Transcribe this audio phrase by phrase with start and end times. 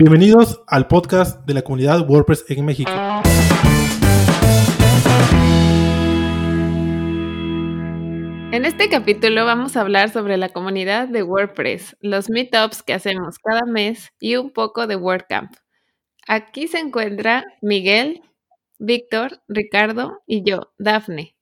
[0.00, 2.92] Bienvenidos al podcast de la comunidad WordPress en México.
[8.52, 13.40] En este capítulo vamos a hablar sobre la comunidad de WordPress, los meetups que hacemos
[13.40, 15.50] cada mes y un poco de WordCamp.
[16.28, 18.22] Aquí se encuentra Miguel,
[18.78, 21.34] Víctor, Ricardo y yo, Dafne.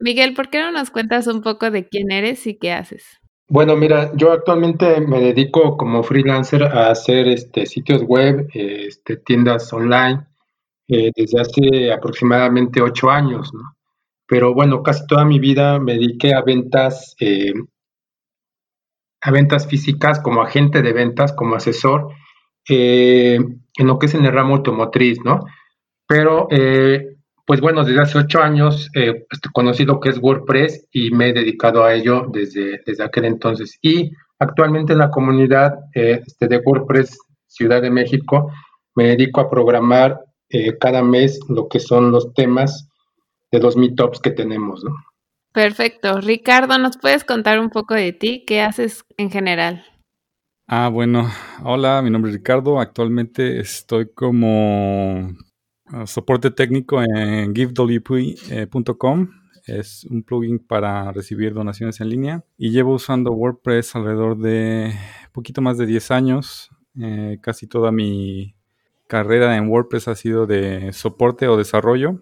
[0.00, 3.20] Miguel, ¿por qué no nos cuentas un poco de quién eres y qué haces?
[3.48, 9.70] Bueno, mira, yo actualmente me dedico como freelancer a hacer este, sitios web, este, tiendas
[9.72, 10.26] online,
[10.88, 13.62] eh, desde hace aproximadamente ocho años, ¿no?
[14.28, 17.52] Pero bueno, casi toda mi vida me dediqué a ventas, eh,
[19.22, 22.08] a ventas físicas como agente de ventas, como asesor,
[22.68, 23.38] eh,
[23.76, 25.44] en lo que es en el ramo automotriz, ¿no?
[26.06, 26.48] Pero
[27.46, 31.28] pues bueno, desde hace ocho años eh, este, conocí lo que es WordPress y me
[31.28, 33.78] he dedicado a ello desde, desde aquel entonces.
[33.82, 38.50] Y actualmente en la comunidad eh, este, de WordPress Ciudad de México
[38.94, 42.88] me dedico a programar eh, cada mes lo que son los temas
[43.52, 44.82] de los meetups que tenemos.
[44.82, 44.90] ¿no?
[45.52, 46.20] Perfecto.
[46.20, 48.44] Ricardo, ¿nos puedes contar un poco de ti?
[48.46, 49.84] ¿Qué haces en general?
[50.66, 51.30] Ah, bueno,
[51.62, 52.80] hola, mi nombre es Ricardo.
[52.80, 55.30] Actualmente estoy como
[56.06, 59.28] soporte técnico en givewp.com.
[59.66, 64.92] Es un plugin para recibir donaciones en línea y llevo usando WordPress alrededor de
[65.32, 66.70] poquito más de 10 años.
[67.00, 68.54] Eh, casi toda mi
[69.08, 72.20] carrera en WordPress ha sido de soporte o desarrollo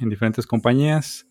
[0.00, 1.26] en diferentes compañías.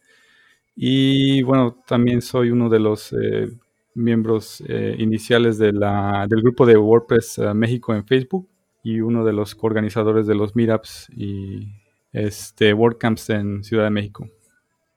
[0.76, 3.50] Y bueno, también soy uno de los eh,
[3.96, 8.50] miembros eh, iniciales de la, del grupo de WordPress México en Facebook
[8.84, 11.68] y uno de los coorganizadores de los meetups y
[12.12, 14.28] este WordCamps en Ciudad de México.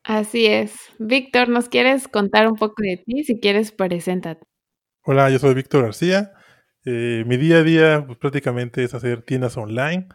[0.04, 0.74] Así es.
[0.98, 3.22] Víctor, ¿nos quieres contar un poco de ti?
[3.24, 4.46] Si quieres, preséntate.
[5.04, 6.32] Hola, yo soy Víctor García.
[6.84, 10.08] Eh, mi día a día pues, prácticamente es hacer tiendas online.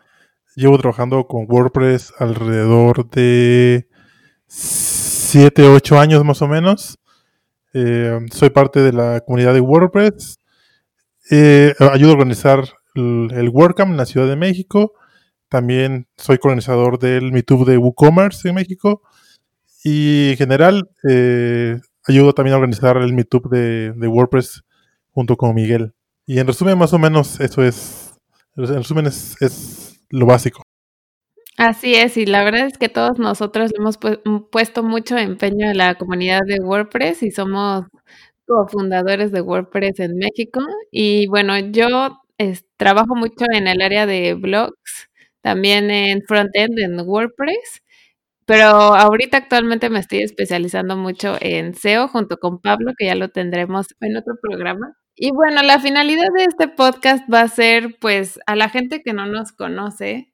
[0.56, 3.88] Llevo trabajando con WordPress alrededor de
[4.48, 6.98] 7, 8 años más o menos.
[7.74, 10.40] Eh, soy parte de la comunidad de WordPress.
[11.30, 12.64] Eh, ayudo a organizar
[12.98, 14.94] el, WordCamp en la Ciudad de México.
[15.50, 19.02] También soy coordinador del Meetup de WooCommerce en México.
[19.84, 24.64] Y en general, eh, ayudo también a organizar el Meetup de, WordPress
[25.12, 25.94] junto con Miguel.
[26.26, 28.14] Y en resumen, más o menos, eso es.
[28.56, 30.64] En resumen, es, lo básico.
[31.58, 33.98] Así es, y la verdad es que todos nosotros hemos
[34.52, 37.86] puesto mucho empeño en la comunidad de WordPress y somos
[38.46, 40.62] cofundadores de WordPress en México.
[40.92, 42.22] Y bueno, yo
[42.78, 45.10] trabajo mucho en el área de blogs,
[45.42, 47.84] también en frontend, en WordPress,
[48.46, 53.30] pero ahorita actualmente me estoy especializando mucho en SEO junto con Pablo, que ya lo
[53.30, 54.96] tendremos en otro programa.
[55.16, 59.14] Y bueno, la finalidad de este podcast va a ser, pues, a la gente que
[59.14, 60.32] no nos conoce,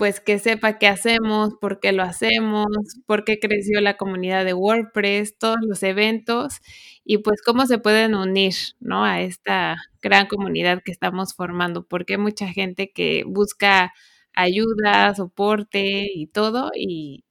[0.00, 2.64] pues que sepa qué hacemos, por qué lo hacemos,
[3.04, 6.60] por qué creció la comunidad de WordPress, todos los eventos
[7.04, 9.04] y pues cómo se pueden unir, ¿no?
[9.04, 13.92] A esta gran comunidad que estamos formando, porque hay mucha gente que busca
[14.32, 17.24] ayuda, soporte y todo y,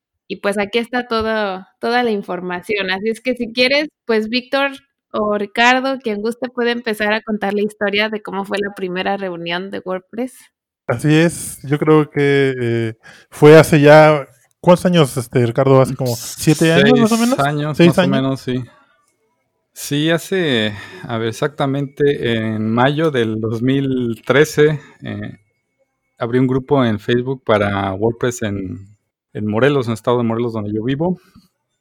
[0.44, 2.91] pues aquí está todo, toda la información.
[2.91, 4.74] Así es que si quieres, pues Víctor
[5.12, 9.18] o Ricardo, quien guste, puede empezar a contar la historia de cómo fue la primera
[9.18, 10.36] reunión de WordPress.
[10.89, 12.94] Así es, yo creo que eh,
[13.29, 14.25] fue hace ya,
[14.59, 15.81] ¿cuántos años, este Ricardo?
[15.81, 17.39] Hace como siete años más o menos.
[17.39, 18.63] Años, ¿Seis más años, o menos, sí.
[19.72, 20.73] Sí, hace,
[21.03, 25.39] a ver, exactamente en mayo del 2013 eh,
[26.17, 28.97] abrí un grupo en Facebook para WordPress en,
[29.33, 31.19] en Morelos, en el estado de Morelos donde yo vivo,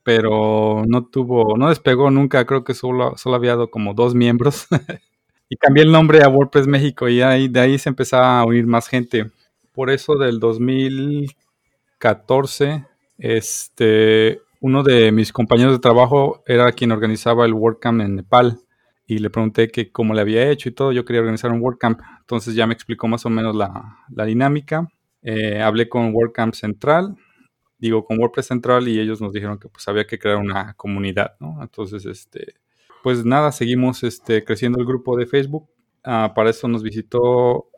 [0.05, 4.69] pero no tuvo, no despegó nunca, creo que solo, solo había como dos miembros.
[5.49, 8.67] Y cambié el nombre a WordPress México y ahí, de ahí se empezaba a unir
[8.67, 9.31] más gente.
[9.73, 12.85] Por eso del 2014,
[13.17, 18.61] este, uno de mis compañeros de trabajo era quien organizaba el WordCamp en Nepal.
[19.07, 20.93] Y le pregunté que cómo le había hecho y todo.
[20.93, 21.99] Yo quería organizar un WordCamp.
[22.21, 23.97] Entonces ya me explicó más o menos la,
[24.27, 24.87] dinámica.
[25.23, 27.17] Eh, hablé con WordCamp Central,
[27.79, 31.35] digo, con WordPress Central y ellos nos dijeron que pues había que crear una comunidad,
[31.41, 31.59] ¿no?
[31.63, 32.55] Entonces, este,
[33.09, 35.67] pues nada, seguimos este, creciendo el grupo de Facebook.
[36.05, 37.71] Ah, para eso nos visitó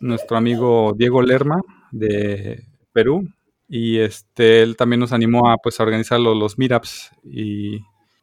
[0.00, 1.60] nuestro amigo Diego Lerma
[1.92, 3.28] de Perú
[3.68, 7.80] y este él también nos animó a pues organizar los, meetups y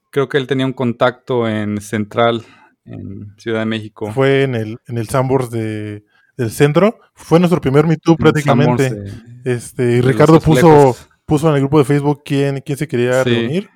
[0.10, 2.44] creo que él tenía un contacto en Central
[2.86, 4.12] en Ciudad de México.
[4.12, 6.06] Fue en el en el Sambors de,
[6.38, 9.04] del centro, fue nuestro primer meetup prácticamente.
[9.46, 10.96] este y Ricardo puso
[11.28, 13.70] puso en el grupo de Facebook quién quién se quería reunir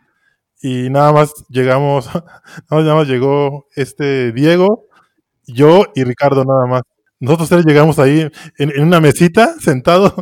[0.61, 2.09] y nada más llegamos,
[2.71, 4.87] nada más llegó este Diego,
[5.47, 6.83] yo y Ricardo nada más.
[7.19, 10.13] nosotros tres llegamos ahí en, una mesita, sentado,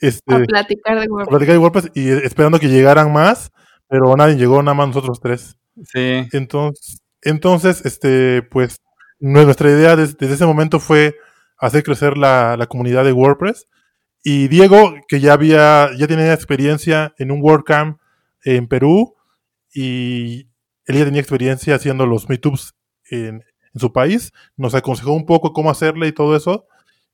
[0.00, 1.26] este, a platicar de WordPress.
[1.26, 3.52] A platicar de WordPress y esperando que llegaran más,
[3.88, 5.56] pero nadie llegó, nada más nosotros tres.
[5.84, 6.28] Sí.
[6.32, 8.80] Entonces, entonces este, pues,
[9.20, 11.16] nuestra idea desde, ese momento fue
[11.58, 13.68] hacer crecer la, la, comunidad de WordPress.
[14.24, 17.98] Y Diego, que ya había, ya tenía experiencia en un WordCamp
[18.44, 19.16] en Perú,
[19.72, 20.48] y
[20.86, 22.74] él ya tenía experiencia haciendo los meetups
[23.10, 23.44] en,
[23.74, 26.66] en su país, nos aconsejó un poco cómo hacerle y todo eso.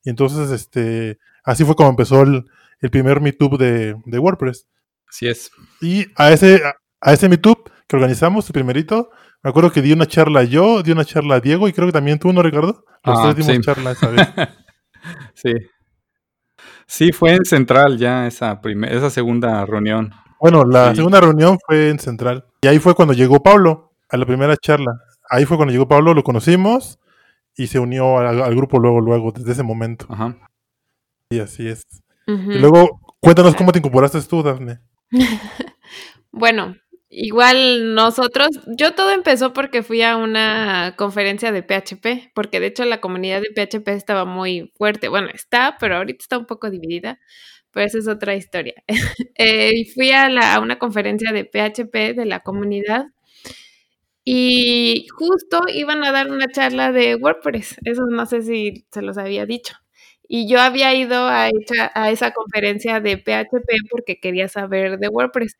[0.03, 2.45] Y entonces, este, así fue como empezó el,
[2.79, 4.67] el primer meetup de, de, WordPress.
[5.07, 5.51] Así es.
[5.81, 6.61] Y a ese,
[7.01, 9.09] a ese meetup que organizamos, el primerito,
[9.43, 11.93] me acuerdo que di una charla yo, di una charla a Diego y creo que
[11.93, 12.85] también tú, ¿no, Ricardo?
[13.03, 14.27] Los ah, tres dimos charla esa vez.
[15.33, 15.53] sí.
[16.87, 18.59] Sí, fue en Central ya esa,
[18.89, 20.11] esa segunda reunión.
[20.39, 22.45] Bueno, la segunda reunión fue en Central.
[22.61, 26.13] Y ahí fue cuando llegó Pablo a la primera charla ahí fue cuando llegó Pablo,
[26.13, 26.99] lo conocimos
[27.55, 30.05] y se unió al, grupo luego, luego, desde ese momento.
[30.09, 30.37] Ajá.
[31.29, 31.83] Y así es.
[32.27, 34.79] Y luego, cuéntanos cómo te incorporaste tú, Dafne.
[36.31, 36.75] bueno,
[37.07, 42.83] igual nosotros, yo todo empezó porque fui a una conferencia de PHP, porque de hecho
[42.83, 45.07] la comunidad de PHP estaba muy fuerte.
[45.07, 47.19] Bueno, está, pero ahorita está un poco dividida.
[47.75, 48.73] Pero esa es otra historia.
[49.35, 50.29] eh, fui a,
[50.61, 53.07] una conferencia de PHP de la comunidad
[54.23, 59.17] y justo iban a dar una charla de WordPress, eso no sé si se los
[59.17, 59.75] había dicho.
[60.27, 61.49] Y yo había ido a,
[61.93, 65.57] a esa conferencia de PHP porque quería saber de WordPress.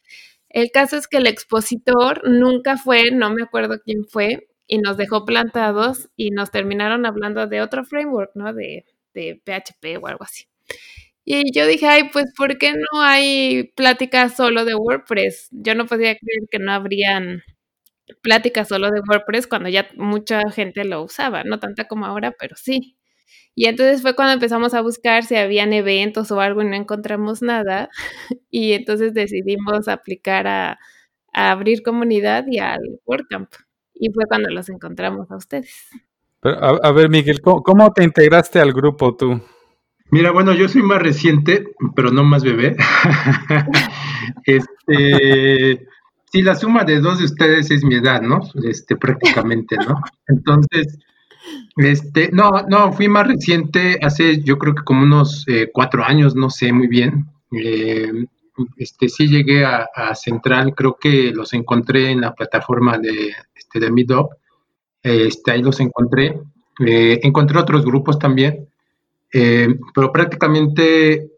[0.49, 4.95] El caso es que el expositor nunca fue, no me acuerdo quién fue, y nos
[4.97, 8.53] dejó plantados y nos terminaron hablando de otro framework, ¿no?
[8.53, 10.45] De, de PHP o algo así.
[11.25, 15.49] Y yo dije, ay, pues, ¿por qué no hay pláticas solo de WordPress?
[15.51, 17.41] Yo no podía creer que no habrían
[18.21, 22.55] plática solo de WordPress cuando ya mucha gente lo usaba, no tanta como ahora, pero
[22.55, 22.97] sí.
[23.55, 27.41] Y entonces fue cuando empezamos a buscar si habían eventos o algo y no encontramos
[27.41, 27.89] nada.
[28.51, 30.79] Y entonces decidimos aplicar a,
[31.33, 33.51] abrir comunidad y al WordCamp.
[33.93, 35.89] Y fue cuando los encontramos a ustedes.
[36.43, 39.41] a, ver, Miguel, ¿cómo, te integraste al grupo tú?
[40.11, 42.75] Mira, bueno, yo soy más reciente, pero no más bebé.
[44.45, 45.87] este,
[46.35, 48.41] Sí, la suma de dos de ustedes es mi edad, ¿no?
[48.67, 50.01] Este, prácticamente, ¿no?
[50.27, 50.99] Entonces,
[51.77, 56.35] este, no, no, fui más reciente, hace yo creo que como unos eh, cuatro años,
[56.35, 57.27] no sé muy bien.
[57.53, 58.11] Eh,
[58.75, 63.91] este, sí llegué a, Central, creo que los encontré en la plataforma de, este, de
[63.91, 64.31] Meetup.
[65.03, 66.37] Este, ahí los encontré.
[66.85, 68.67] Eh, encontré otros grupos también,
[69.93, 71.29] pero prácticamente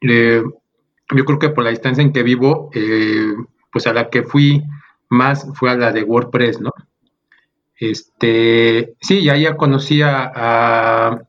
[0.00, 2.70] yo creo que por la distancia en que vivo,
[3.72, 4.62] pues a la que fui
[5.08, 6.72] más fue a la de WordPress, ¿no?
[7.76, 11.20] Este, sí, ya ya conocía a,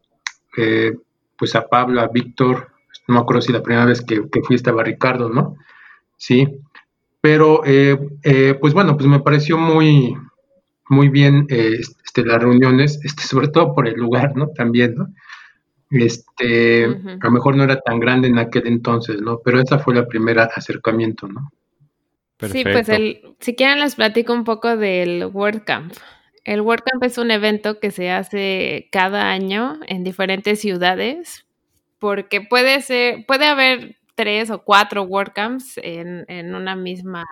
[0.57, 0.93] eh,
[1.37, 2.69] pues a Pablo, a Víctor,
[3.07, 5.57] no me acuerdo si la primera vez que, fui estaba Ricardo, ¿no?
[6.15, 6.47] Sí,
[7.21, 10.15] pero eh, eh, pues bueno, pues me pareció muy,
[10.89, 14.49] muy bien este, las reuniones, este, sobre todo por el lugar, ¿no?
[14.49, 15.07] También, ¿no?
[15.93, 19.39] Este, a lo mejor no era tan grande en aquel entonces, ¿no?
[19.43, 21.51] Pero esa fue la primera acercamiento, ¿no?
[22.51, 25.93] Sí, pues el, si quieren les platico un poco del WordCamp.
[26.43, 31.45] El WordCamp es un evento que se hace cada año en diferentes ciudades,
[31.99, 37.23] porque puede ser, puede haber tres o cuatro WordCamps en, en una misma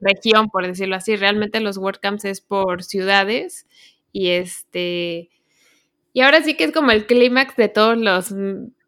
[0.00, 1.16] región, por decirlo así.
[1.16, 3.66] Realmente los WordCamps es por ciudades
[4.12, 5.30] y este
[6.12, 8.34] y ahora sí que es como el clímax de todos los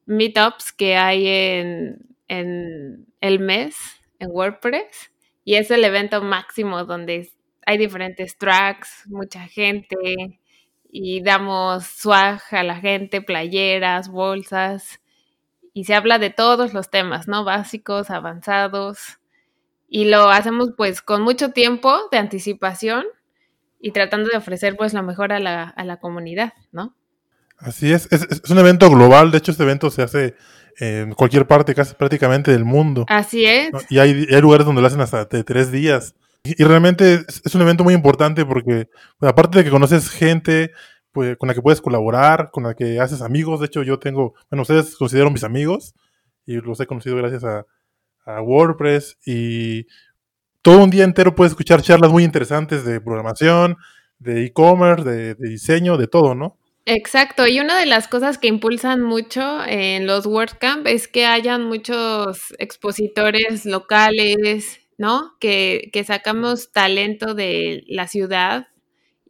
[0.06, 1.98] meetups que hay en,
[2.28, 3.76] en el mes
[4.18, 5.12] en WordPress
[5.44, 7.30] y es el evento máximo donde
[7.66, 10.40] hay diferentes tracks, mucha gente
[10.90, 15.00] y damos swag a la gente, playeras, bolsas
[15.74, 17.44] y se habla de todos los temas, ¿no?
[17.44, 19.18] Básicos, avanzados
[19.88, 23.04] y lo hacemos pues con mucho tiempo de anticipación
[23.80, 26.94] y tratando de ofrecer pues lo mejor a la, a la comunidad, ¿no?
[27.62, 28.08] Así es.
[28.10, 30.34] es, es, un evento global, de hecho este evento se hace
[30.78, 33.04] en cualquier parte casi prácticamente del mundo.
[33.08, 33.70] Así es.
[33.90, 36.14] Y hay, lugares donde lo hacen hasta de tres días.
[36.44, 38.88] Y, realmente es, un evento muy importante porque,
[39.18, 40.72] pues, aparte de que conoces gente
[41.12, 44.34] pues, con la que puedes colaborar, con la que haces amigos, de hecho yo tengo,
[44.50, 45.94] bueno, ustedes consideran mis amigos
[46.46, 47.64] y los he conocido gracias a,
[48.24, 49.84] WordPress y
[50.62, 53.76] todo un día entero puedes escuchar charlas muy interesantes de programación,
[54.20, 56.56] de e-commerce, de diseño, de todo, ¿no?
[56.84, 61.64] Exacto, y una de las cosas que impulsan mucho en los WordCamp es que hayan
[61.64, 65.36] muchos expositores locales, ¿no?
[65.38, 68.66] Que, que sacamos talento de la ciudad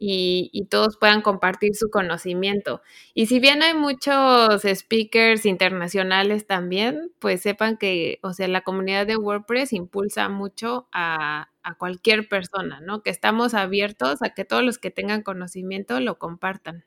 [0.05, 2.81] y, todos puedan compartir su conocimiento.
[3.13, 9.07] Y si bien hay muchos speakers internacionales también, pues sepan que, o sea, la comunidad
[9.07, 13.01] de WordPress impulsa mucho a, cualquier persona, ¿no?
[13.03, 16.83] Que estamos abiertos a que todos los que tengan conocimiento lo compartan.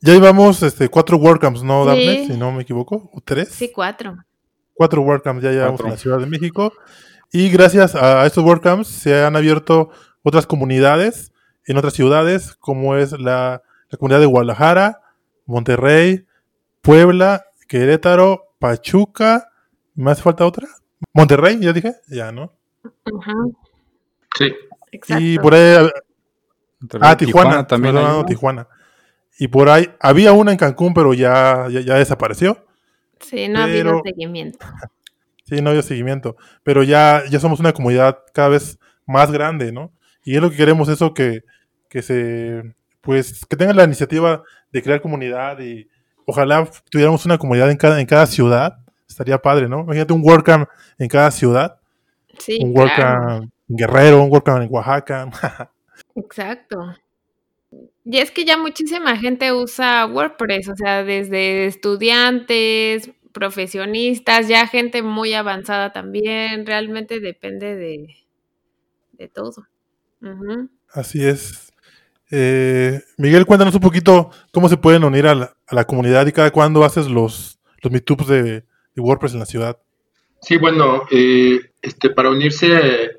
[0.00, 2.26] Ya llevamos este, cuatro WordCamps, ¿no, Daphne?
[2.26, 3.48] Si no me equivoco, ¿o tres?
[3.48, 4.16] Sí, cuatro.
[4.74, 6.72] Cuatro WordCamps ya llevamos en la Ciudad de México.
[7.32, 9.90] Y gracias a estos WordCamps se han abierto
[10.22, 11.32] otras comunidades
[11.66, 13.62] en otras ciudades, como es la,
[13.98, 15.02] comunidad de Guadalajara,
[15.46, 16.26] Monterrey,
[16.80, 19.50] Puebla, Querétaro, Pachuca.
[19.94, 20.68] ¿Me hace falta otra?
[21.12, 22.52] Monterrey, ya dije, ya, ¿no?
[24.36, 24.54] Sí.
[24.92, 25.22] Exacto.
[25.22, 25.90] Y por ahí.
[27.00, 27.96] Ah, Tijuana, también.
[28.26, 28.66] Tijuana.
[29.38, 32.66] Y por ahí había una en Cancún, pero ya, ya, desapareció.
[33.20, 34.58] Sí, no ha habido seguimiento.
[35.44, 36.36] Sí, no había seguimiento.
[36.62, 39.94] Pero ya, ya somos una comunidad cada vez más grande, ¿no?
[40.22, 41.42] Y es lo que queremos, eso que,
[41.88, 45.88] que se, pues, que tengan la iniciativa de crear comunidad y
[46.26, 48.76] ojalá tuviéramos una comunidad en cada, en cada ciudad.
[49.08, 49.80] Estaría padre, ¿no?
[49.80, 50.68] Imagínate un WordCamp
[50.98, 51.80] en cada ciudad.
[52.38, 55.30] Sí, un WordCamp en Guerrero, un WordCamp en Oaxaca.
[56.14, 56.94] Exacto.
[58.10, 65.02] Y es que ya muchísima gente usa WordPress, o sea, desde estudiantes, profesionistas, ya gente
[65.02, 68.16] muy avanzada también, realmente depende de,
[69.12, 69.68] de todo.
[70.90, 71.70] Así es.
[72.30, 76.84] Eh, Miguel, cuéntanos un poquito cómo se pueden unir a la, comunidad y cada cuándo
[76.84, 78.64] haces los, los meetups de,
[78.96, 79.78] WordPress en la ciudad.
[80.40, 83.17] Sí, bueno, eh, este, para unirse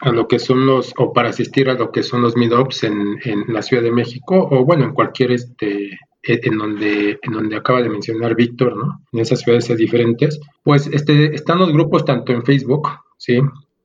[0.00, 3.18] a lo que son los, o para asistir a lo que son los meetups en,
[3.24, 7.56] en la Ciudad de México, o bueno, en cualquier, este, e, en donde, en donde
[7.56, 9.02] acaba de mencionar Víctor, ¿no?
[9.12, 13.40] En esas ciudades diferentes, pues este, están los grupos tanto en Facebook, ¿sí?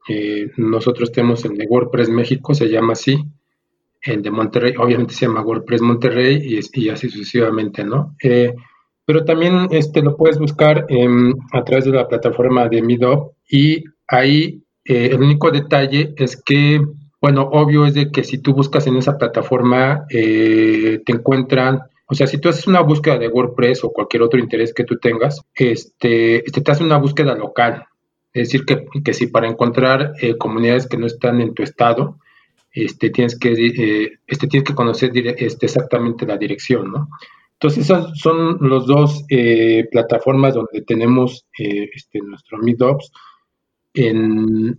[0.09, 3.23] Eh, nosotros tenemos el de WordPress México, se llama así,
[4.01, 8.15] el de Monterrey, obviamente se llama WordPress Monterrey y, así sucesivamente, ¿no?
[8.21, 8.53] Eh,
[9.05, 10.85] pero también este, lo puedes buscar
[11.51, 16.81] a través de la plataforma de Meetup y ahí eh, el único detalle es que,
[17.21, 22.27] bueno, obvio es de que si tú buscas en esa plataforma, te encuentran, o sea,
[22.27, 26.45] si tú haces una búsqueda de WordPress o cualquier otro interés que tú tengas, este,
[26.45, 27.85] este te hace una búsqueda local,
[28.33, 32.17] es decir, que, que si para encontrar eh, comunidades que no están en tu estado,
[32.71, 37.09] este, tienes, que, eh, este, tienes que conocer este, exactamente la dirección, ¿no?
[37.53, 43.11] Entonces, esas son las dos eh, plataformas donde tenemos este, nuestro Meetups.
[43.93, 44.75] En,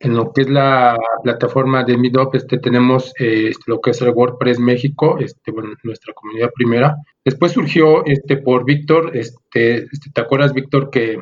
[0.00, 4.10] en, lo que es la plataforma de Meetup, este, tenemos este, lo que es el
[4.10, 6.96] WordPress México, este, bueno, nuestra comunidad primera.
[7.24, 11.18] Después surgió este, por Víctor, este, este, ¿te acuerdas, Víctor, que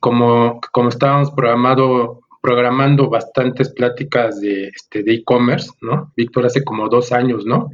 [0.00, 6.12] como, como estábamos programado, programando bastantes pláticas de este, de e-commerce, ¿no?
[6.16, 7.70] Víctor, hace como dos años, ¿no?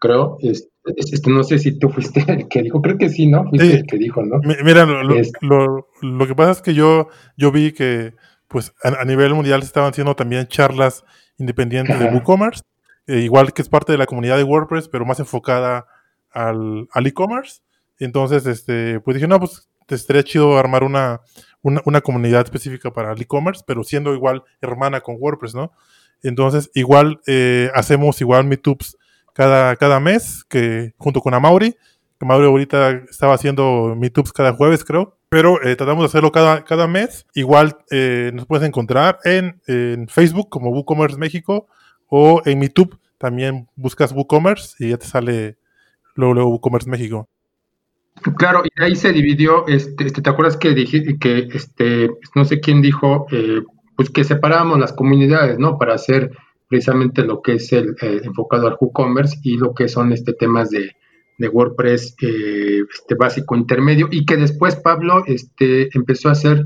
[0.00, 0.69] Creo, este,
[1.26, 3.48] no sé si tú fuiste el que dijo, creo que sí, ¿no?
[3.48, 4.40] Fuiste el que dijo, ¿no?
[4.64, 8.14] Mira, lo, lo, que pasa es que yo, yo vi que,
[8.48, 11.04] pues, a, nivel mundial se estaban haciendo también charlas
[11.38, 12.62] independientes de WooCommerce,
[13.06, 15.86] eh, igual que es parte de la comunidad de WordPress, pero más enfocada
[16.30, 17.60] al, al e-commerce.
[17.98, 21.20] Entonces, este, pues dije, no, pues, te estaría chido armar una,
[21.62, 25.72] una, comunidad específica para el e-commerce, pero siendo igual hermana con WordPress, ¿no?
[26.22, 28.96] Entonces, igual eh, hacemos igual meetups
[29.34, 31.78] cada, cada mes, que junto con Amaury, que
[32.26, 36.86] Amaury ahorita estaba haciendo meetups cada jueves, creo, pero eh, tratamos de hacerlo cada, cada
[36.86, 37.26] mes.
[37.34, 39.60] Igual eh, nos puedes encontrar en,
[40.08, 41.68] Facebook como WooCommerce México
[42.08, 45.56] o en Meetup también buscas WooCommerce y ya te sale
[46.14, 47.28] luego, luego WooCommerce México.
[48.36, 52.60] Claro, y ahí se dividió, este, este, ¿te acuerdas que dije que este, no sé
[52.60, 53.62] quién dijo, eh,
[53.96, 55.78] pues que separábamos las comunidades, ¿no?
[55.78, 56.32] Para hacer
[56.70, 60.70] precisamente lo que es el eh, enfocado al WooCommerce y lo que son este temas
[60.70, 60.92] de,
[61.52, 66.64] WordPress eh, este básico intermedio y que después Pablo este empezó a hacer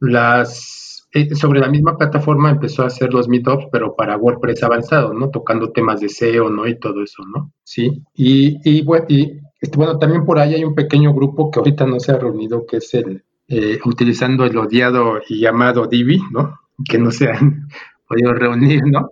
[0.00, 5.30] las sobre la misma plataforma empezó a hacer los meetups pero para WordPress avanzado no
[5.30, 9.76] tocando temas de SEO no y todo eso no sí y y, bueno, y este,
[9.76, 12.76] bueno, también por ahí hay un pequeño grupo que ahorita no se ha reunido, que
[12.76, 16.60] es el, eh, utilizando el odiado y llamado Divi, ¿no?
[16.88, 17.68] Que no se han
[18.08, 19.10] podido reunir, ¿no?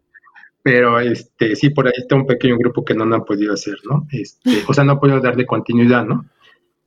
[0.67, 4.09] Pero este, sí, por ahí está un pequeño grupo que no han podido hacer, ¿no?
[4.11, 6.27] Este, o sea, no han podido darle continuidad, ¿no?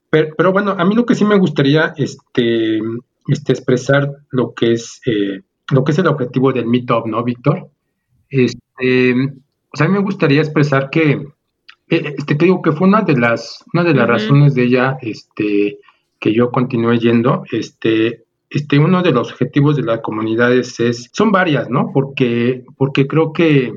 [0.10, 2.80] Pero, bueno, a mí lo que sí me gustaría este,
[3.30, 7.70] este, expresar lo que es eh, lo que es el objetivo del Meetup, ¿no, Víctor?
[8.30, 12.86] Este, o sea, a mí me gustaría expresar que eh, este, te digo que fue
[12.86, 15.80] una de las, una de las razones de ella, este,
[16.20, 21.32] que yo continué yendo, este, este, uno de los objetivos de las comunidades es, son
[21.32, 21.92] varias, ¿no?
[21.94, 23.74] Porque, porque creo que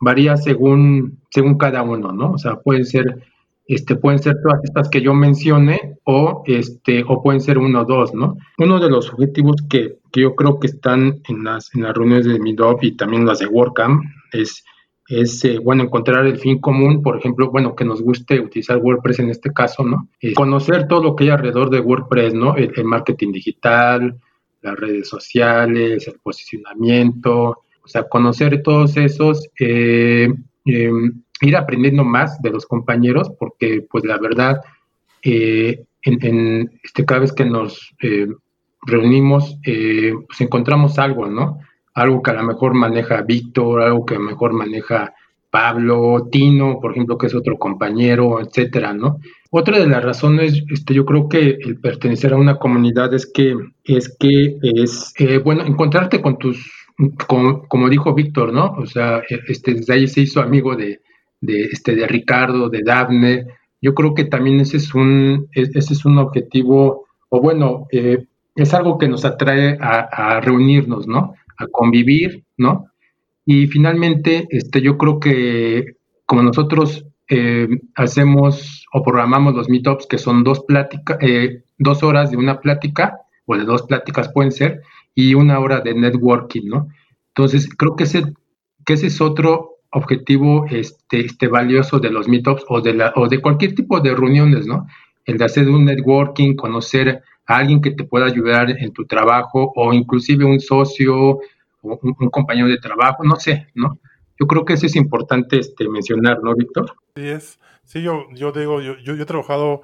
[0.00, 2.32] varía según, según cada uno, ¿no?
[2.32, 3.24] O sea, pueden ser,
[3.66, 7.84] este, pueden ser todas estas que yo mencioné o, este, o pueden ser uno o
[7.84, 8.36] dos, ¿no?
[8.58, 12.26] Uno de los objetivos que, que yo creo que están en las, en las reuniones
[12.26, 14.64] de Midop y también las de WordCamp es
[15.08, 19.20] es, eh, bueno, encontrar el fin común, por ejemplo, bueno, que nos guste utilizar WordPress
[19.20, 20.08] en este caso, ¿no?
[20.20, 22.56] Eh, conocer todo lo que hay alrededor de WordPress, ¿no?
[22.56, 24.18] El, marketing digital,
[24.62, 30.28] las redes sociales, el posicionamiento, o sea, conocer todos esos, eh,
[30.64, 34.60] em, ir aprendiendo más de los compañeros, porque pues la verdad,
[35.22, 37.94] en, en, este, cada vez que nos
[38.82, 41.58] reunimos, pues encontramos algo, ¿no?
[41.96, 45.14] Algo que a lo mejor maneja Víctor, algo que a lo mejor maneja
[45.50, 49.18] Pablo, Tino, por ejemplo, que es otro compañero, etcétera, ¿no?
[49.50, 53.56] Otra de las razones, este, yo creo que el pertenecer a una comunidad es que
[53.82, 56.70] es que es eh, bueno encontrarte con tus,
[57.26, 58.74] como dijo Víctor, ¿no?
[58.76, 61.00] O sea, este, desde ahí se hizo amigo de,
[61.40, 63.46] de, este, de Ricardo, de Daphne.
[63.80, 68.74] Yo creo que también ese es un, ese es un objetivo, o bueno, eh, es
[68.74, 71.34] algo que nos atrae a reunirnos, ¿no?
[71.58, 72.86] A convivir, ¿no?
[73.44, 75.96] Y finalmente, este, yo creo que
[76.26, 82.30] como nosotros eh, hacemos o programamos los meetups, que son dos pláticas, eh, dos horas
[82.30, 84.82] de una plática, o de dos pláticas pueden ser,
[85.14, 86.88] y una hora de networking, ¿no?
[87.28, 88.24] Entonces, creo que ese,
[88.84, 93.28] que ese es otro objetivo este, este valioso de los meetups o de, la, o
[93.28, 94.86] de cualquier tipo de reuniones, ¿no?
[95.24, 99.92] El de hacer un networking, conocer alguien que te pueda ayudar en tu trabajo o
[99.92, 101.40] inclusive un socio
[101.94, 103.98] un, compañero de trabajo, no sé, ¿no?
[104.38, 106.94] Yo creo que eso es importante este, mencionar, ¿no, Víctor?
[107.16, 107.58] Sí, es.
[107.84, 109.82] Sí, yo, yo digo, yo, yo, he trabajado,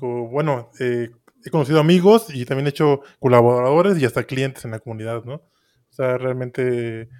[0.00, 1.10] con, bueno, eh,
[1.44, 5.34] he conocido amigos y también he hecho colaboradores y hasta clientes en la comunidad, ¿no?
[5.34, 7.10] O sea, realmente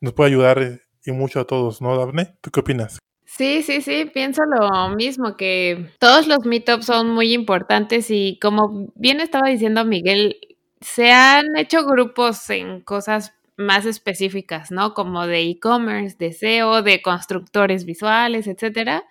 [0.00, 2.36] nos puede ayudar eh, y mucho a todos, ¿no, Daphne?
[2.40, 2.98] ¿Tú qué opinas?
[3.28, 8.88] Sí, sí, sí, pienso lo mismo, que todos los meetups son muy importantes y como
[8.94, 10.36] bien estaba diciendo Miguel,
[10.80, 14.94] se han hecho grupos en cosas más específicas, ¿no?
[14.94, 19.04] Como de e-commerce, de SEO, de constructores visuales, etcétera.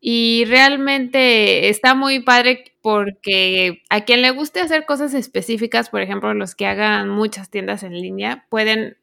[0.00, 6.34] Y realmente está muy padre porque a quien le guste hacer cosas específicas, por ejemplo,
[6.34, 8.98] los que hagan muchas tiendas en línea, pueden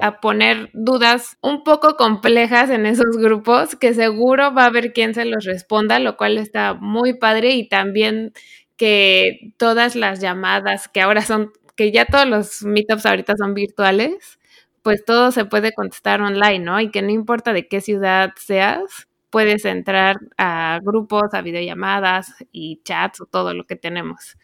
[0.00, 5.14] a poner dudas un poco complejas en esos grupos, que seguro va a haber quien
[5.14, 8.32] se los responda, lo cual está muy padre y también
[8.76, 14.38] que todas las llamadas que ahora son, que ya todos los meetups ahorita son virtuales,
[14.82, 16.80] pues todo se puede contestar online, ¿no?
[16.80, 22.80] Y que no importa de qué ciudad seas, puedes entrar a grupos, a videollamadas y
[22.84, 24.36] chats o todo lo que tenemos.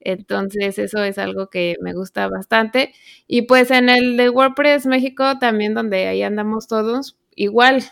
[0.00, 2.94] Entonces, eso es algo que me gusta bastante.
[3.26, 7.82] Y pues en el de WordPress México, también donde ahí andamos todos, igual,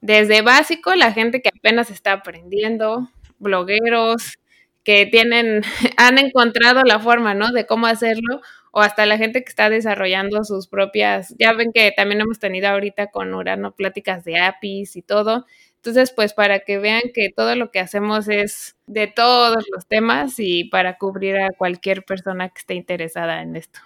[0.00, 4.38] desde básico, la gente que apenas está aprendiendo, blogueros,
[4.84, 5.62] que tienen,
[5.96, 7.52] han encontrado la forma, ¿no?
[7.52, 8.40] De cómo hacerlo,
[8.72, 12.68] o hasta la gente que está desarrollando sus propias, ya ven que también hemos tenido
[12.68, 15.46] ahorita con Urano pláticas de APIs y todo.
[15.84, 20.34] Entonces, pues para que vean que todo lo que hacemos es de todos los temas
[20.38, 23.80] y para cubrir a cualquier persona que esté interesada en esto.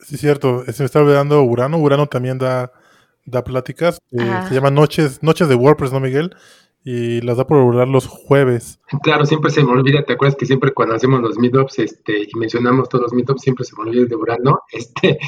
[0.00, 0.64] Sí, cierto.
[0.64, 1.76] Se me está olvidando Urano.
[1.76, 2.72] Urano también da,
[3.26, 4.00] da pláticas.
[4.12, 6.34] Eh, se llama Noches, Noches de WordPress, ¿no, Miguel?
[6.84, 8.80] Y las da por hablar los jueves.
[9.02, 10.04] Claro, siempre se me olvida.
[10.04, 13.66] ¿Te acuerdas que siempre cuando hacemos los meetups este, y mencionamos todos los meetups, siempre
[13.66, 14.60] se me olvida de Urano?
[14.72, 15.18] Este,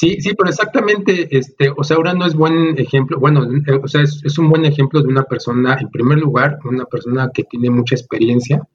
[0.00, 4.00] Sí, sí, pero exactamente, este, o sea, no es buen ejemplo, bueno, eh, o sea,
[4.00, 7.96] es, un buen ejemplo de una persona, en primer lugar, una persona que tiene mucha
[7.96, 8.66] experiencia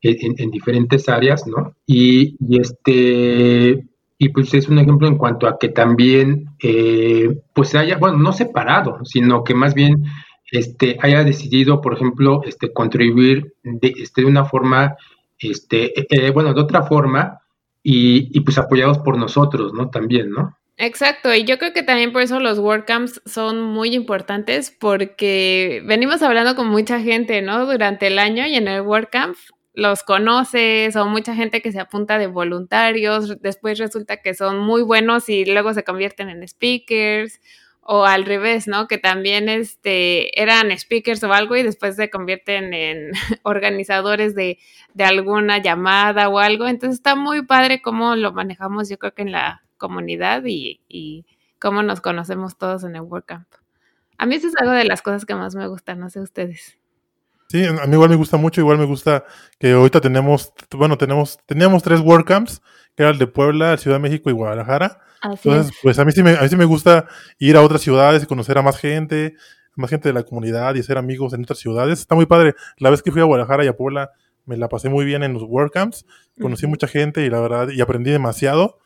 [0.00, 1.74] en, diferentes áreas, ¿no?
[1.86, 3.84] Y, este,
[4.16, 8.32] y pues es un ejemplo en cuanto a que también, eh, pues haya, bueno, no
[8.32, 10.04] separado, sino que más bien,
[10.52, 14.94] este, haya decidido, por ejemplo, este, contribuir de, este, de una forma,
[15.36, 17.40] este, eh, bueno, de otra forma,
[17.82, 19.90] y, y, pues apoyados por nosotros, ¿no?
[19.90, 20.59] También, ¿no?
[20.76, 26.22] Exacto, y yo creo que también por eso los WordCamps son muy importantes porque venimos
[26.22, 27.66] hablando con mucha gente, ¿no?
[27.66, 29.36] Durante el año y en el WordCamp
[29.74, 34.82] los conoces o mucha gente que se apunta de voluntarios, después resulta que son muy
[34.82, 37.40] buenos y luego se convierten en speakers
[37.82, 38.88] o al revés, ¿no?
[38.88, 43.10] Que también este, eran speakers o algo y después se convierten en
[43.42, 44.58] organizadores de,
[44.94, 46.66] de alguna llamada o algo.
[46.66, 51.26] Entonces está muy padre cómo lo manejamos, yo creo que en la comunidad y,
[51.58, 53.48] cómo nos conocemos todos en el WordCamp.
[54.16, 56.78] A mí eso es algo de las cosas que más me gustan, no sé ustedes.
[57.48, 59.24] Sí, a mí igual me gusta mucho, igual me gusta
[59.58, 62.62] que ahorita tenemos, bueno, tenemos, teníamos tres WordCamps,
[62.94, 65.00] que era el de Puebla, Ciudad de México y Guadalajara.
[65.22, 67.06] Entonces, pues a mí sí me, a mí sí me gusta
[67.38, 69.34] ir a otras ciudades y conocer a más gente,
[69.74, 71.98] más gente de la comunidad y hacer amigos en otras ciudades.
[71.98, 72.54] Está muy padre.
[72.78, 74.12] La vez que fui a Guadalajara y a Puebla,
[74.46, 76.06] me la pasé muy bien en los WordCamps.
[76.40, 78.78] Conocí mucha gente y la verdad, y aprendí demasiado.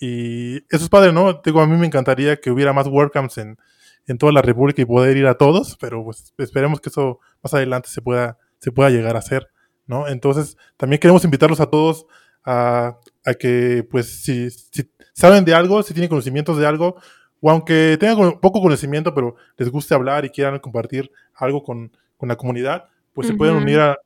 [0.00, 1.40] Y eso es padre, ¿no?
[1.44, 3.58] Digo, a mí me encantaría que hubiera más WordCamps en,
[4.06, 7.52] en toda la República y poder ir a todos, pero pues esperemos que eso más
[7.54, 9.48] adelante se pueda, se pueda llegar a hacer,
[9.86, 10.08] ¿no?
[10.08, 12.06] Entonces, también queremos invitarlos a todos
[12.44, 16.96] a, a que, pues, si, si saben de algo, si tienen conocimientos de algo,
[17.40, 22.28] o aunque tengan poco conocimiento, pero les guste hablar y quieran compartir algo con, con
[22.28, 23.98] la comunidad, pues se pueden unir a,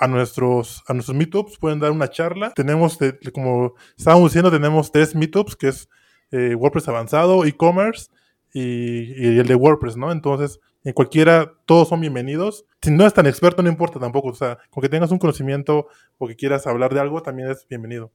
[0.00, 2.52] a nuestros, a nuestros meetups, pueden dar una charla.
[2.56, 2.98] Tenemos,
[3.34, 5.90] como estábamos diciendo, tenemos tres meetups, que es
[6.30, 8.08] eh, WordPress avanzado, e-commerce
[8.54, 10.10] y, el de WordPress, ¿no?
[10.10, 12.64] Entonces, en cualquiera, todos son bienvenidos.
[12.80, 14.28] Si no es tan experto, no importa tampoco.
[14.28, 17.66] O sea, con que tengas un conocimiento o que quieras hablar de algo, también es
[17.68, 18.10] bienvenido.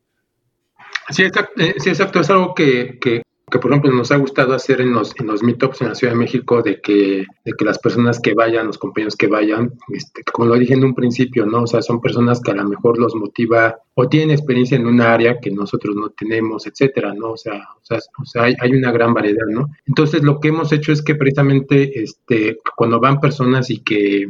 [1.09, 1.61] Sí, exacto.
[1.61, 2.19] Eh, sí, exacto.
[2.19, 2.97] Es algo que,
[3.49, 6.13] que, por ejemplo, nos ha gustado hacer en los, en los meetups en la Ciudad
[6.13, 10.23] de México, de que, de que las personas que vayan, los compañeros que vayan, este,
[10.23, 11.63] como lo dije en un principio, ¿no?
[11.63, 14.99] O sea, son personas que a lo mejor los motiva o tienen experiencia en un
[14.99, 17.31] área que nosotros no tenemos, etcétera, ¿no?
[17.33, 19.67] O sea, o sea, o sea hay, hay, una gran variedad, ¿no?
[19.85, 24.27] Entonces, lo que hemos hecho es que precisamente, este, cuando van personas y que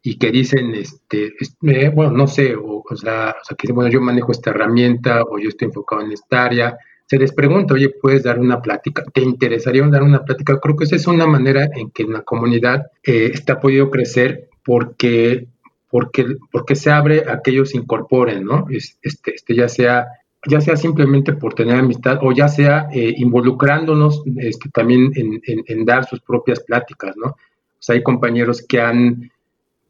[0.00, 3.90] y que dicen, este, este, bueno, no sé, o, o, sea, o sea, que bueno,
[3.90, 7.88] yo manejo esta herramienta o yo estoy enfocado en esta área, se les pregunta, oye,
[7.88, 9.02] ¿puedes dar una plática?
[9.14, 10.60] ¿Te interesaría dar una plática?
[10.60, 15.46] Creo que esa es una manera en que la comunidad eh, está podido crecer porque,
[15.90, 18.66] porque, porque se abre a que ellos incorporen, ¿no?
[18.68, 20.06] Este, este, ya sea
[20.46, 25.64] ya sea simplemente por tener amistad o ya sea eh, involucrándonos este, también en, en,
[25.66, 27.30] en, dar sus propias pláticas, ¿no?
[27.30, 27.36] O
[27.80, 29.32] sea, hay compañeros que han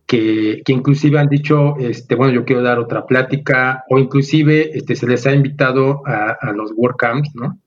[0.09, 5.07] que, inclusive han dicho, este, bueno, yo quiero dar otra plática, o inclusive este, se
[5.07, 7.61] les ha invitado a, a los WordCamps, ¿no?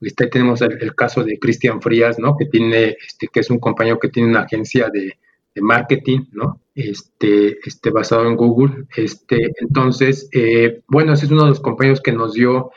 [0.00, 2.36] Este, tenemos el, el, caso de Cristian Frías, ¿no?
[2.36, 5.16] Que tiene, este, que es un compañero que tiene una agencia de,
[5.54, 6.60] de marketing, ¿no?
[6.74, 8.86] Este, este, basado en Google.
[8.96, 12.72] Este, entonces, eh, bueno, ese es uno de los compañeros que nos dio,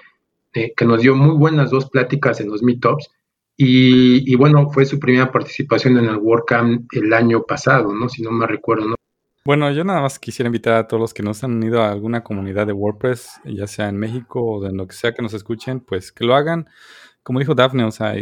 [0.54, 3.10] eh, que nos dio muy buenas dos pláticas en los meetups.
[3.58, 8.08] Y, y, bueno, fue su primera participación en el WordCamp el año pasado, ¿no?
[8.08, 8.99] Si no me recuerdo, ¿no?
[9.50, 12.24] Bueno, yo nada más quisiera invitar a todos los que nos han unido a alguna
[12.24, 15.80] comunidad de WordPress, ya sea en México o de lo que sea que nos escuchen,
[15.80, 16.70] pues que lo hagan.
[17.24, 18.14] Como dijo Daphne, o sea,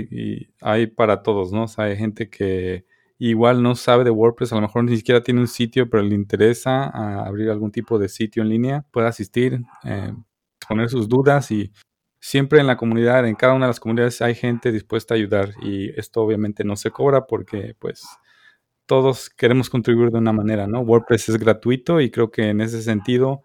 [0.61, 1.63] hay para todos, ¿no?
[1.63, 2.85] O sea, hay gente que
[3.17, 6.15] igual no sabe de WordPress, a lo mejor ni siquiera tiene un sitio, pero le
[6.15, 6.85] interesa
[7.25, 10.13] abrir algún tipo de sitio en línea, puede asistir, eh,
[10.65, 11.73] poner sus dudas y
[12.21, 15.49] siempre en la comunidad, en cada una de las comunidades hay gente dispuesta a ayudar
[15.61, 18.05] y esto obviamente no se cobra porque pues
[18.87, 20.79] todos queremos contribuir de una manera, ¿no?
[20.79, 23.43] WordPress es gratuito y creo que en ese sentido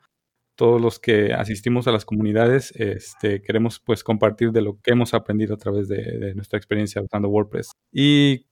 [0.54, 5.14] todos los que asistimos a las comunidades este, queremos pues compartir de lo que hemos
[5.14, 7.72] aprendido a través de, nuestra experiencia usando WordPress.
[7.90, 8.46] Y,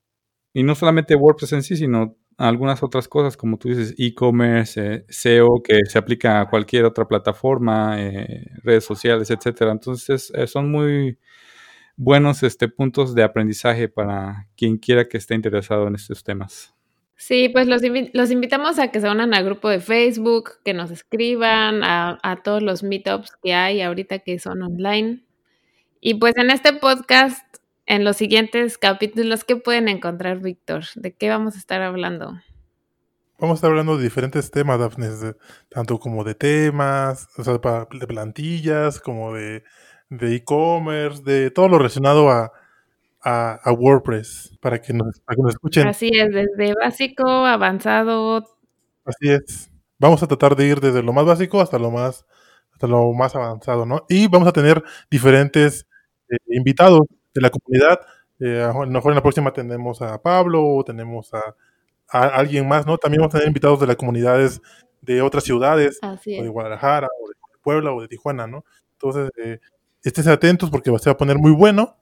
[0.53, 5.05] y, no solamente WordPress en sí, sino algunas otras cosas, como tú dices, e-commerce, eh,
[5.09, 9.73] SEO, que se aplica a cualquier otra plataforma, eh, redes sociales, etcétera.
[9.73, 11.19] Entonces, eh, son muy
[11.97, 16.75] buenos este, puntos de aprendizaje para quien quiera que esté interesado en estos temas.
[17.21, 17.83] Sí, pues los,
[18.15, 22.43] los invitamos a que se unan al grupo de Facebook, que nos escriban, a, a
[22.43, 25.23] todos los meetups que hay ahorita que son online.
[26.01, 27.45] Y pues en este podcast
[27.85, 30.85] en los siguientes capítulos, ¿qué pueden encontrar, Víctor?
[30.95, 32.41] ¿De qué vamos a estar hablando?
[33.39, 35.37] Vamos a estar hablando de diferentes temas, Daphne, de,
[35.69, 37.59] tanto como de temas, o sea,
[37.91, 39.63] de plantillas, como de
[40.11, 42.51] e-commerce, de, de, todo lo relacionado a,
[43.23, 45.87] a, a WordPress, para que, nos, para que nos escuchen.
[45.87, 48.47] Así es, desde básico, avanzado.
[49.05, 49.71] Así es.
[49.99, 52.25] Vamos a tratar de ir desde lo más básico hasta lo más,
[52.73, 54.07] hasta lo más avanzado, ¿no?
[54.09, 55.87] Y vamos a tener diferentes
[56.31, 57.03] eh, invitados
[57.35, 58.01] de la comunidad.
[58.39, 61.43] Eh, a lo mejor en la próxima tenemos a Pablo o tenemos a,
[62.09, 62.97] a, alguien más, ¿no?
[62.97, 64.63] También vamos a tener invitados de las comunidades
[65.03, 68.65] de otras ciudades, o de Guadalajara, o de Puebla, o de Tijuana, ¿no?
[68.93, 69.59] Entonces, eh,
[70.03, 71.97] estés atentos porque se va a poner muy bueno.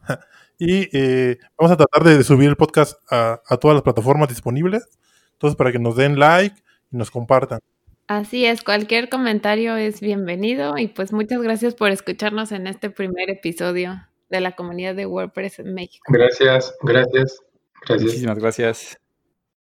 [0.59, 4.89] Y eh, vamos a tratar de subir el podcast a, a todas las plataformas disponibles.
[5.33, 6.57] Entonces, para que nos den like
[6.91, 7.61] y nos compartan.
[8.09, 13.29] Así es, cualquier comentario es bienvenido y pues muchas gracias por escucharnos en este primer
[13.29, 16.05] episodio de la comunidad de WordPress en México.
[16.09, 17.39] Gracias, gracias,
[17.83, 18.07] gracias.
[18.07, 18.99] Muchísimas gracias.